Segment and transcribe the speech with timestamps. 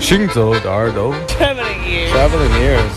[0.00, 2.10] 行走的耳朵 Traveling ears.
[2.12, 2.94] Traveling ears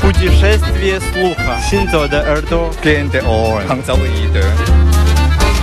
[0.00, 1.60] Путешествие слуха.
[1.70, 2.70] Синзо де Эрдо.
[2.82, 3.66] Клиенты Оуэн.
[3.68, 4.44] Хангзалуиде.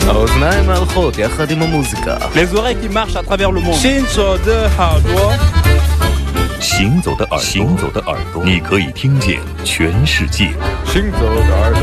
[0.08, 3.76] האוזניים הלכות יחד עם המוזיקה Les oreilles qui marchent à travers le monde.
[3.76, 5.38] Shinzo de Hardware.
[6.60, 10.52] 行走的耳朵，行走的耳朵，你可以听见全世界。
[10.86, 11.82] 行走的耳朵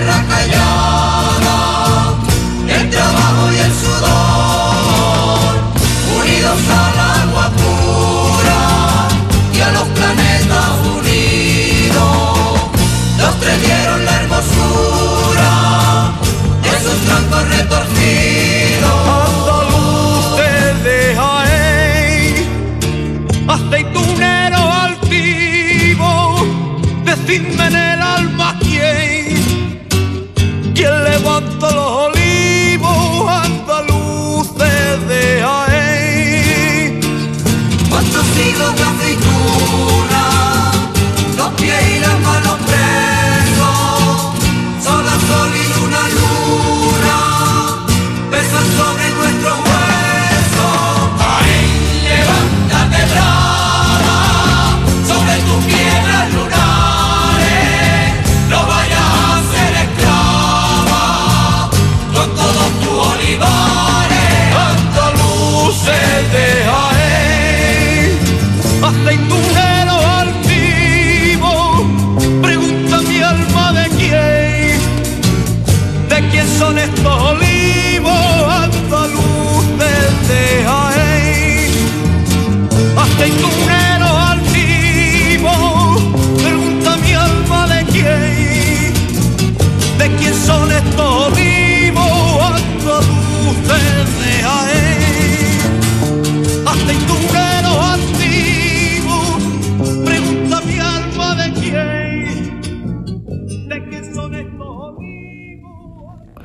[0.00, 1.09] tierra.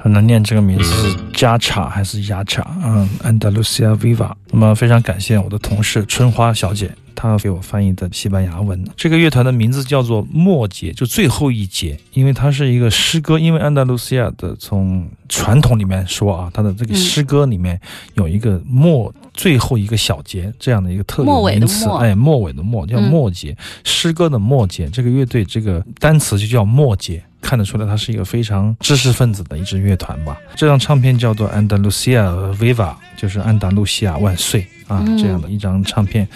[0.06, 2.66] 很难念这个名字加查还是亚查？
[2.84, 4.32] 嗯，Andalusia Viva。
[4.52, 8.84] 那么非常感谢我的同事春花小姐，她给我翻译的西班牙文。
[8.96, 13.38] 这个乐团的名字叫做末节，就最后一节，因为它是一个诗歌。
[13.38, 17.80] 因为安达卢西亚的从传统里面说啊，它的这个诗歌里面
[18.14, 24.88] 有一个末最后一个小节这样的一个特有名词，哎，末尾的末叫末节，诗歌的末节。
[24.88, 27.22] 这个乐队这个单词就叫末节。
[27.46, 30.36] 看得出来，它是一个非常知识分子的一支乐团吧。
[30.56, 32.24] 这张唱片叫做《安达卢西亚
[32.60, 32.74] Viva》，
[33.16, 36.28] 就是安达卢西亚万岁啊，这样的一张唱片。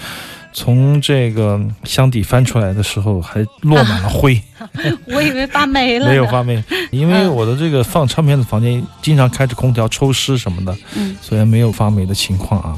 [0.51, 4.41] 从这个箱底翻出来的时候，还落满了灰。
[5.07, 6.61] 我以为发霉了，没有发霉，
[6.91, 12.77] 因为我的这个放唱片的房间经常开着空调抽湿什么的，嗯，所以没有发霉的情况啊。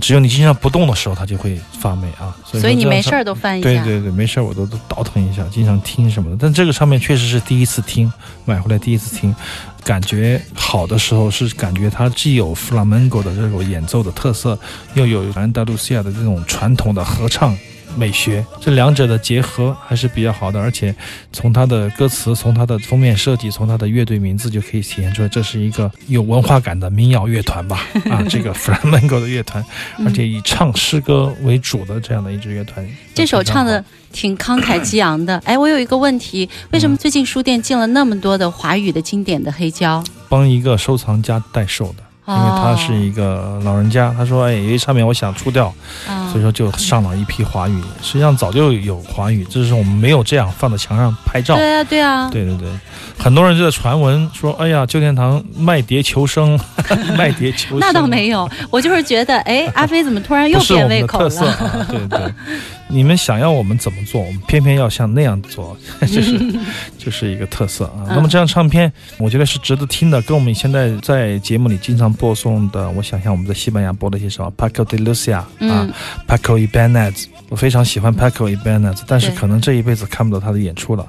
[0.00, 2.36] 只有你经常不动的时候，它就会发霉啊。
[2.44, 3.68] 所以你没事儿都翻一下。
[3.68, 6.36] 对对对，没事儿我都都倒腾一下，经常听什么的。
[6.38, 8.12] 但这个唱片确实是第一次听，
[8.44, 9.34] 买回来第一次听，
[9.86, 14.58] 感觉好的时候是感觉它既有弗拉门戈的这种演奏的特色，
[14.94, 17.56] 又有安达卢西亚的这种传统的合唱。
[17.96, 20.94] 美学，这两者的结合还是比较好的，而且
[21.32, 27.80] 从它的歌词、从它的封面设计、从它的乐队名字就可以体现出来，这是一个有文化感的民谣乐团吧？
[28.10, 29.64] 啊，这个 flamenco 的乐团，
[30.04, 32.86] 而且以唱诗歌为主的这样的一支乐团。
[33.14, 33.82] 这首唱的
[34.12, 35.38] 挺慷慨激昂的。
[35.44, 40.04] 哎，我有一个问题，为什么最近书店进了那么多的华语的经典的黑胶？
[40.28, 42.05] 帮一个收藏家代售的。
[42.28, 45.72] 因为他是一个老人家，他说：“哎，有一唱片我想出掉，
[46.08, 47.80] 啊所以说就上了一批华语。
[48.02, 51.54] 实际上早就有华语，只是我们没有这样放在墙上拍照。
[51.54, 52.68] 对啊，对啊，对对对，
[53.16, 56.58] 很多人就在传闻说：“哎呀，旧天堂卖碟求生，
[57.16, 57.78] 卖碟求生。
[57.80, 61.46] ”那倒没有，我就是觉得，哎，阿飞怎么突然又变胃口了？
[61.52, 62.34] 啊，对对。
[62.88, 66.54] 你们想要我们怎么做，我们偏偏要像那样做， 就是
[66.96, 68.06] 就是一个特色啊。
[68.08, 75.92] 那么这张唱片，我觉得是值得听的，跟我们现在在节目里经常播送的，我想想我们在西班牙播的一些什么 Paco de Lucia 啊嗯
[76.28, 81.06] ，Paco Ibanez，我非常喜欢 Paco Ibanez，但是可能这一辈子看不到他的演出了，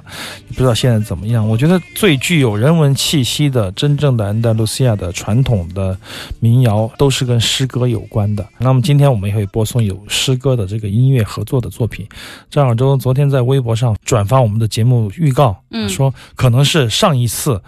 [0.48, 1.46] 不知道现在怎么样。
[1.46, 5.98] 我觉得最具有人文气息的、真正的安达卢西亚的传统的
[6.38, 8.46] 民谣，都是跟诗歌有关的。
[8.58, 12.06] 那么今天我们也会播送有诗歌的这个音乐合作的作品。
[12.50, 17.60] 张小舟昨天在微博上转发我们的节目预告，嗯说可能是上一次。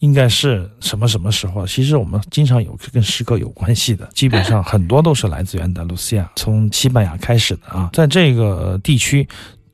[0.00, 1.66] 应该是什么什么时候？
[1.66, 7.90] 其实我们经常有跟诗歌有关系的，基本上很多都是来自于安达卢西亚，从西班牙开始的啊。
[7.92, 9.26] 在这个地区，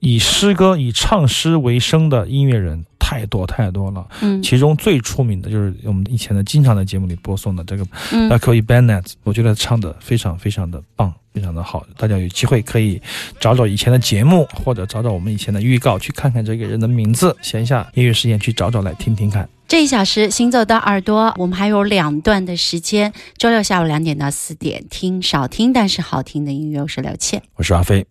[0.04, 4.06] 以诗歌、以唱诗为生的音乐人太多太多了。
[4.20, 11.86] 嗯其中最出名的就是我们以前的经常在节目里播送的这个嗯 Paco Ibanez，我觉得唱的非常非常的棒，非常的好。
[11.96, 13.00] 大家有机会可以
[13.40, 17.34] 找找以前的节目，或者找找我们以前的预告，去看看这个人的名字。
[17.40, 19.48] 闲下音乐时间去找找来听听看。
[19.66, 27.42] 这一小时行走的耳朵，我们还有两段的时间，周六下午两点到四点，听少听但是好听的音乐，我是刘倩。
[27.56, 28.04] 我是阿飞。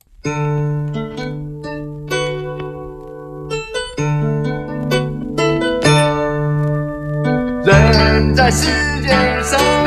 [8.31, 8.67] 在世
[9.01, 9.09] 界
[9.43, 9.82] 上，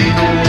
[0.00, 0.39] 地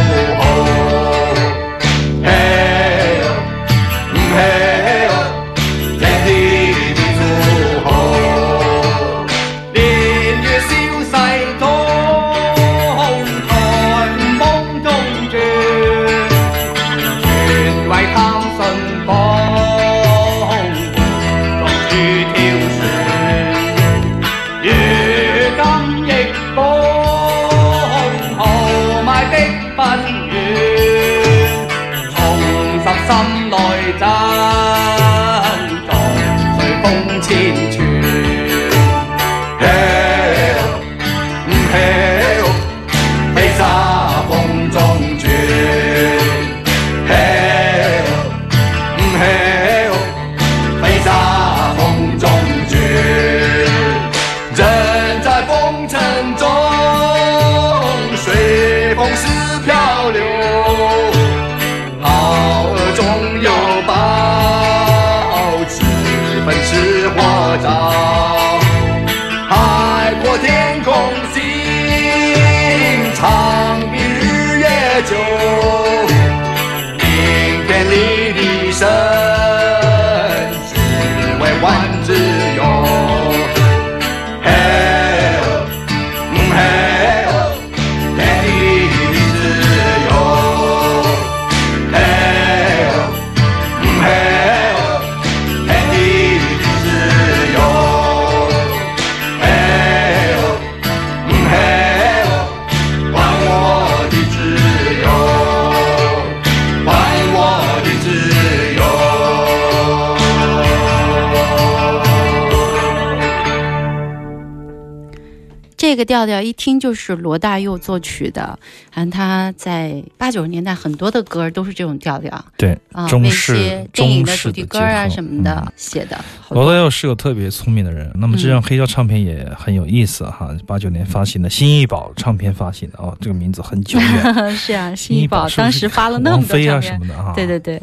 [116.11, 118.47] 调调一听就是罗大佑作曲的，
[118.89, 126.19] 好像他在八九十年代很多的歌都是这种调调对，啊，那中式些电影的中式主题歌啊什么的、嗯写的。
[126.49, 134.51] 罗大佑是个特别聪明的人，那么这张黑胶唱片也很有意思哈，八九年发行的新艺宝唱片发行的哦，这个名字很久远。
[134.53, 136.73] 是啊，新艺宝当时发了那么多王菲啊。
[136.73, 137.81] 唱片，什么的啊，对对对，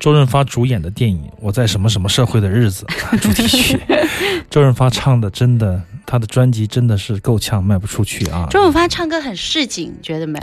[0.00, 2.84] 周润发主演的电影《我在什么什么社会的日子》
[3.20, 3.80] 主题曲，
[4.50, 8.46] 周润发唱的真的，他的专辑真的是够呛，卖不出去啊。
[8.50, 10.40] 周润发唱歌很市井，觉得没？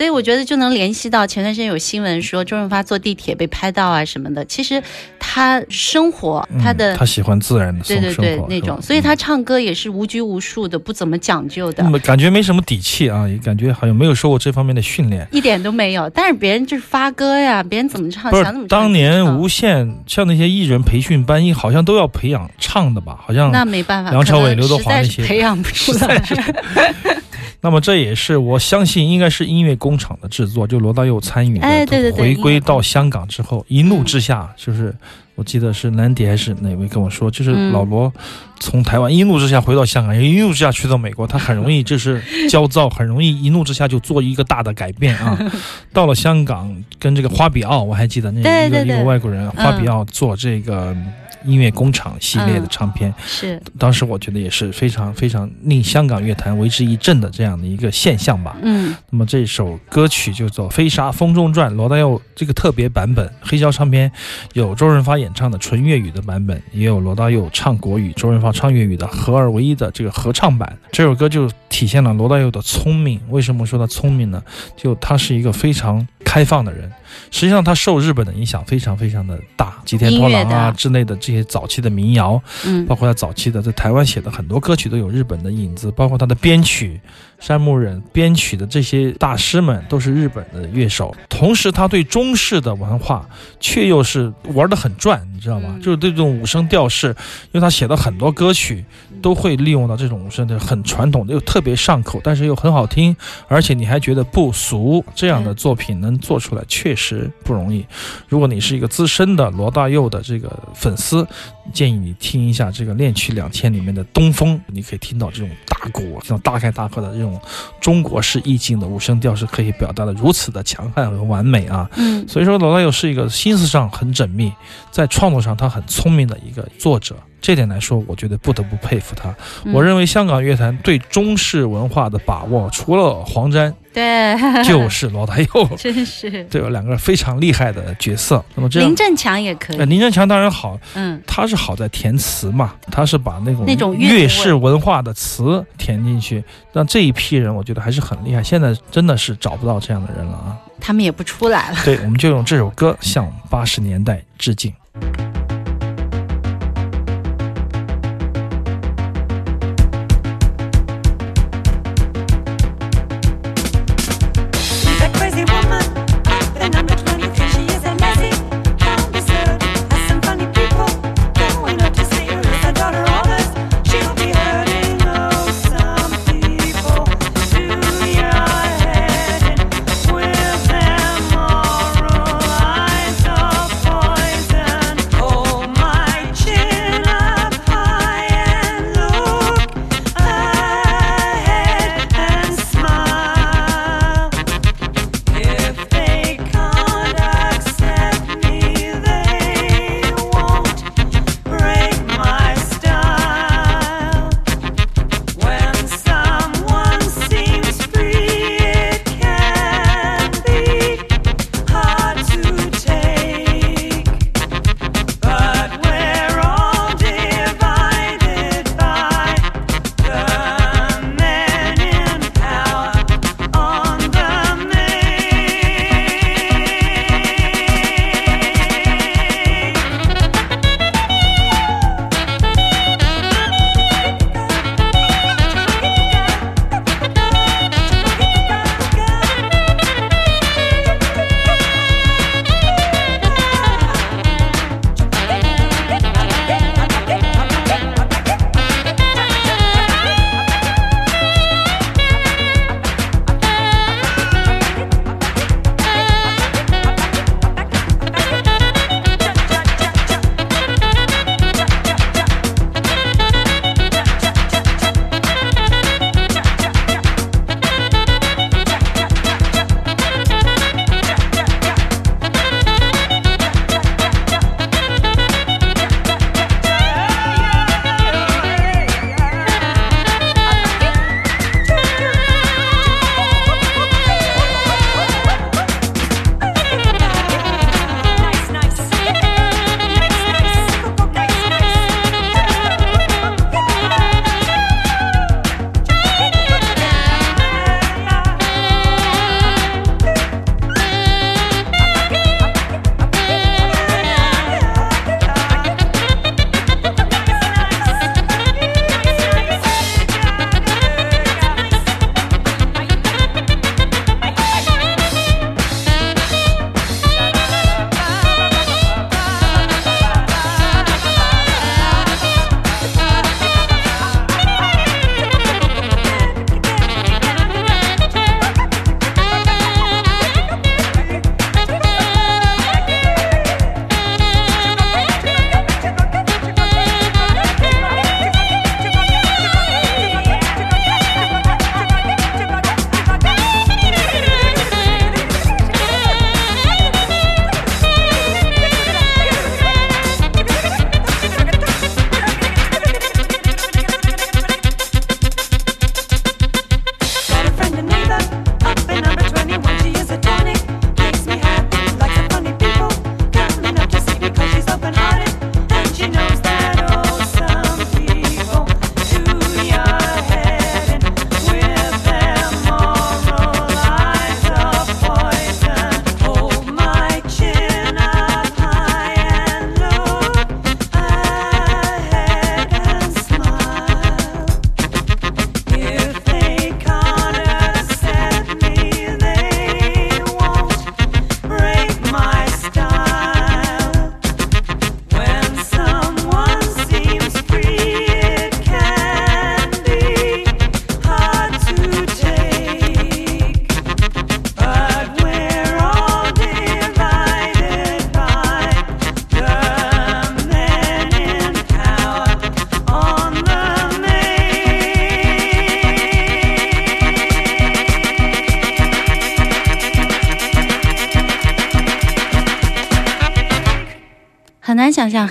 [0.00, 4.42] 所以我觉得就能联系到前段时间有新闻说周润发坐地铁被拍到啊什么的。
[4.46, 4.82] 其实
[5.18, 11.90] 他生活，嗯他的、他喜欢自然的生对对对那种，所以他唱歌也是无拘无束的，不怎么讲究的那。
[11.90, 15.28] 么感觉没什么底气啊，也感觉好像没有受过这方面的训练。
[15.30, 18.68] 一点都没有，但是别人就是发歌呀，别人怎么唱，想怎么唱。
[18.68, 23.18] 当年无线像那些艺人培训班，一好像都要培养唱的吧？
[23.22, 26.24] 好像那没办法，梁朝伟刘德华那些培养不出来。
[27.62, 31.66] 那么这也是我相信应该是音乐工厂的制作，就罗大佑参与的。
[31.66, 34.94] 哎对对对回归到香港之后，一怒之下，就是
[35.34, 38.10] 我记得是南迪还是哪位跟我说，就是嗯老罗
[38.58, 45.38] 从台湾一怒之下回到香港，一怒之下去到美国，他很容易就是焦躁，很容易一怒之下就做一个大的改变啊。
[45.92, 50.96] 到了香港，跟这个花比奥，我还记得那一个一个外国人花比奥做这个
[51.44, 53.12] 音乐工厂系列的嗯唱片。
[53.24, 58.56] 是，当时我觉得也是非常非常令香港乐坛为之一振的这样的一个现象吧。
[58.62, 64.10] 嗯那么这首歌曲就做《飞沙风中转》，罗大佑这个特别版本，黑胶唱片
[64.52, 70.78] 有周润发演唱的纯粤语的版本，也有罗大佑唱国语、周润发唱粤语的合二为一的这个合唱版。
[70.92, 73.20] 这首歌就体现了罗大佑的聪明。
[73.28, 74.42] 为什么说他聪明呢？
[74.76, 76.90] 就他是一个非常开放的人。
[77.30, 87.00] 实际上，他受日本的影响非常非常的大，吉田拓郎啊之类的这些早期的民谣，嗯包括他早期的在台湾写的很多歌曲都有日本的影子，包括他的编曲，
[87.38, 91.14] 山木忍编曲的这些大师们都是日本的乐手。
[91.28, 95.74] 同时，他对中式的文化却又是玩得很转，你知道吗？
[95.76, 97.08] 嗯就是对这种五声调式，
[97.52, 98.84] 因为他写的很多歌曲
[99.22, 103.16] 都会利用到这种五声的，很传统的又特别上口，但是又很好听，
[103.48, 105.04] 而且你还觉得不俗。
[105.14, 107.84] 这样的作品能做出来确实不容易。
[108.28, 111.26] 如果你是一个资深的罗大佑的这个粉丝，
[111.72, 117.40] 建议你听一下这个《恋曲两千》里面的《东风》，你可以听到这种大鼓，这种大开大合的这种
[117.80, 121.88] 中国式意境的五声调是可以表达的如此的强悍和完美啊！
[121.96, 124.52] 嗯所以说，罗大佑是一个心思上很缜密，
[124.90, 127.16] 在创作上他很聪明的一个作者。
[127.40, 129.34] 这点来说，我觉得不得不佩服他。
[129.64, 135.46] 嗯我认为香港乐坛对中式文化的把握，除了黄沾，对，就是罗大佑，
[135.78, 136.68] 真是对吧？
[136.70, 138.44] 两个非常厉害的角色。
[138.54, 146.42] 那么这样林，振强也可呃，以，林振强当然好，嗯他是好在填词嘛，他是把那种那种乐粤式文化的词填进去，
[146.72, 148.42] 但这一批人我觉得还是很厉害。
[148.42, 150.56] 现在真的是找不到这样的人了啊！
[150.80, 151.76] 他们也不出来了。
[151.84, 154.72] 对，我们就用这首歌向八十年代致敬。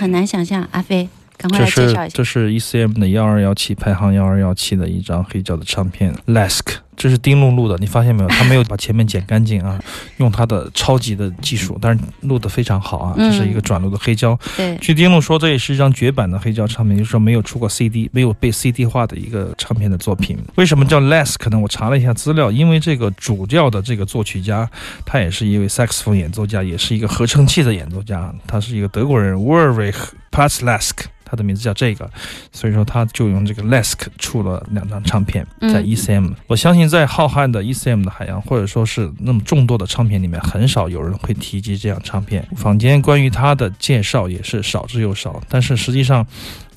[0.00, 0.66] 很难想象。
[0.70, 2.08] 阿飞，赶快来介绍一下。
[2.08, 8.28] 是这是 ECM 的幺二幺七排行幺二幺七的一张黑胶的唱片，Lask，这是丁路录的，你发现没有？
[8.28, 9.80] 他没有把前面剪干净啊，
[10.18, 13.14] 用他的超级的技术，但是录得非常好啊。
[13.16, 20.36] 嗯这是一个转录的黑胶，对，据丁路说，这也是一张绝版的黑胶唱片，就是说没有出过 CD，没有被 CD 化的一个唱片的作品。
[20.56, 21.36] 为什么叫 Less？
[21.38, 21.62] 可能？
[21.62, 24.68] 我查了一下资料，因为这个主调的这个作曲家，
[25.06, 29.96] 他也是一位萨克斯风演奏家，也是一个合成器的演奏家，他是一个德国人 Ulrich
[30.30, 31.06] Platzlask。
[31.30, 32.10] 他的名字叫这个，
[32.50, 36.32] 所以说他就用这个 Lesk 出了两张唱片，在嗯 ECM。
[36.48, 42.46] 我相信在浩瀚的 ECM 的海洋，或者说是那么众多的唱片里面，很少有人会提及这样唱片。
[42.56, 46.26] 坊间关于他的介绍也是少之又少，但是实际上。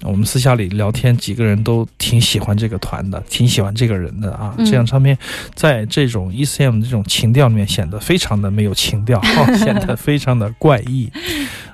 [0.05, 4.53] 我们私下里聊天，几个人都挺喜欢这个团的，挺喜欢这个人的啊。
[4.57, 5.17] 嗯这张唱片
[5.55, 9.21] 在这种 ECM 这种情调里面显得非常的没有情调，
[9.55, 11.09] 显得非常的怪异。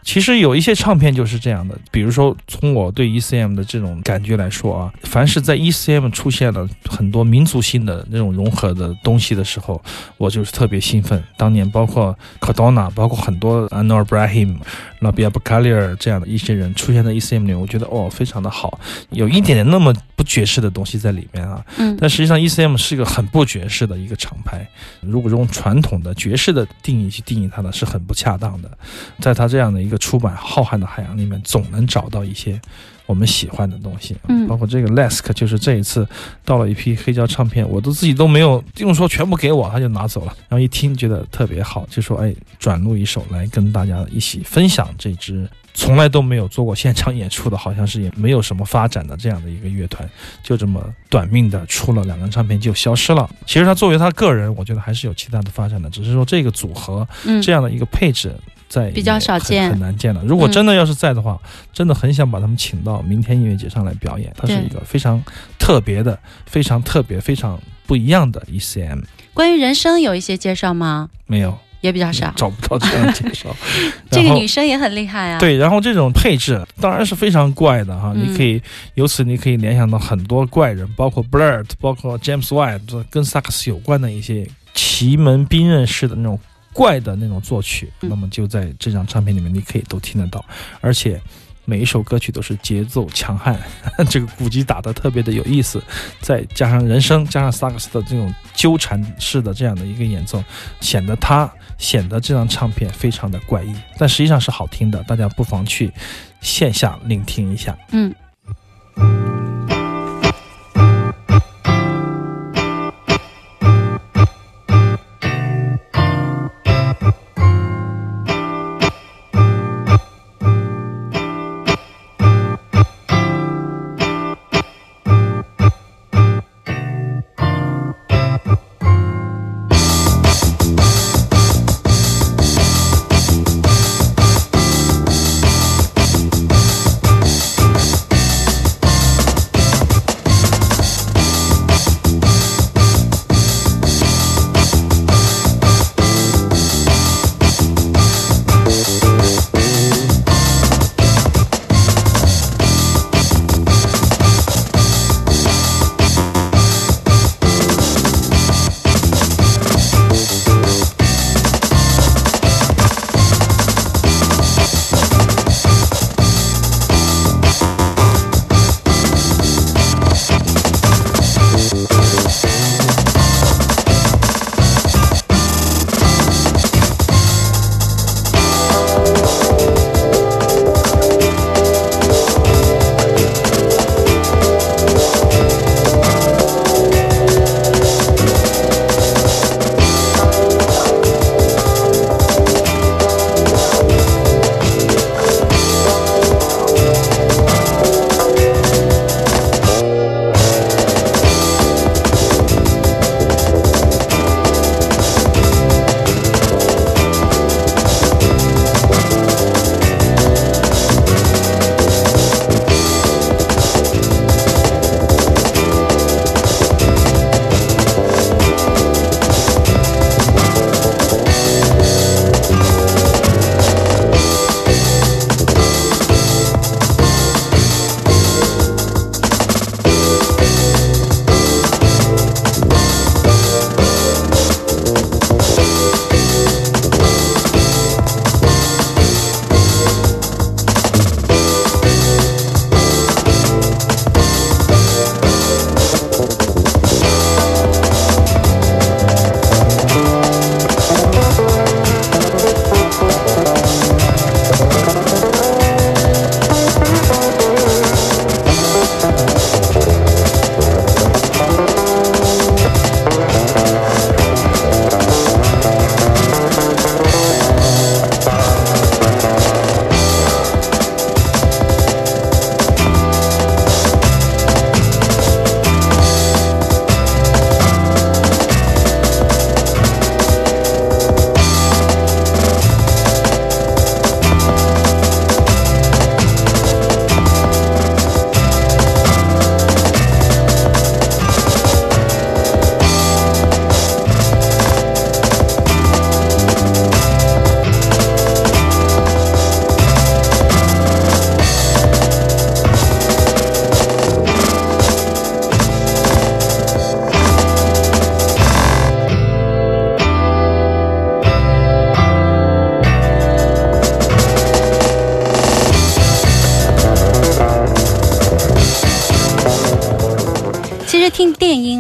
[0.10, 9.80] 其实有一些唱片就是这样的，比如说从我对 ECM 的这种感觉来说啊，凡是在 ECM 出现了很多民族性的那种融合的东西的时候，
[10.18, 11.24] 我就是特别兴奋。
[11.38, 14.58] 当年包括 Cardona，包括很多 Anwar Ibrahim、
[15.00, 18.80] Rabia Bakalir 这样的一些人出现在 ECM 里，我觉得哦非常的好，
[19.12, 21.64] 有一点点那么不爵士的东西在里面啊。
[21.78, 24.68] 嗯但实际上，ECM 是一个很不爵士的一个厂牌。
[25.02, 28.76] 如果用传统的爵士的定义去定义它呢，是很不恰当的。
[29.20, 32.60] 在它这样的一个出版浩瀚的海洋里面，总能找到一些
[33.06, 34.16] 我们喜欢的东西。
[34.28, 36.08] 嗯包括这个 Lesk，就是这一次
[36.44, 40.34] 到了一批黑胶唱片，我都自己都没有用说全部给我，他就拿走了。
[40.48, 45.48] 然后一听觉得特别好，就说哎，转录一首来跟大家一起分享这支。
[45.76, 50.10] 从来都没有做过现场演出的，好像是也没有什么发展的这样的一个乐团，
[50.44, 53.30] 就这么短命的出了两张唱片就消失了。
[53.46, 58.36] 其实他作为他个人，我觉得还是有其他的发展的，只是说这个组合嗯这样的一个配置
[58.70, 60.24] 在比较少见很难见了。
[60.24, 61.38] 如果真的要是在的话，
[61.74, 64.32] 真的很想把他们请到明天音乐节上来表演。
[64.38, 65.22] 它是一个非常
[65.58, 69.02] 特别的、非常特别、非常不一样的 ECM，
[69.34, 71.10] 关于人生有一些介绍吗？
[71.26, 72.32] 没有也比较少。
[72.38, 73.50] 找不到这样的介绍。
[74.12, 78.62] 这个女生也很厉害啊。，对，然后这种配置当然是非常怪的哈，嗯你可以
[78.94, 86.40] 由此你可以联想到很多怪人，包括 Blurt，包括 James White，跟萨克斯有关的一些奇门兵刃式的那种
[86.74, 90.44] 怪的那种作曲，嗯那么就在这张唱片里面你可以都听得到，
[90.82, 91.22] 而且。
[91.66, 93.56] 每一首歌曲都是节奏强悍，
[94.10, 95.80] 这个鼓机打得特别的有意思，
[96.20, 100.44] 再加上人声，加上萨克斯的这种纠缠式的这样的一个演奏，
[100.82, 105.94] 显得它显得这张唱片非常的怪异，但实际上是好听的，大家不妨去
[106.42, 107.78] 线下聆听一下。
[107.92, 108.12] 嗯。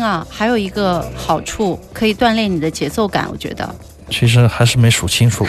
[0.09, 3.75] 啊，还有一个好处可以锻炼你的节奏感，我觉得。
[4.09, 5.45] 其实还是没数清楚？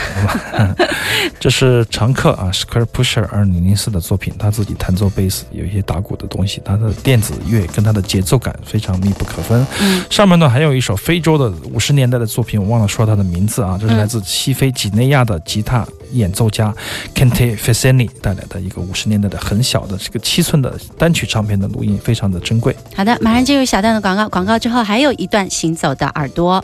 [1.41, 9.67] 这是常客啊，Square Pusher 二零零四的作品，他自己弹奏贝斯，有一些打鼓的东西，他的电子乐跟他的节奏感非常密不可分。
[9.81, 16.75] 嗯上面呢还有一首非洲的五十年代的作品，我忘了说它的名字啊，这是来自西非几内亚的吉他演奏家
[17.15, 22.77] Kente Feseni 带来的一个五十年代的很小的这个七寸的单曲唱片的录音，非常的珍贵。
[22.95, 26.63] 好的，马上进入小段的广告，广告之后还有一段行走的耳朵。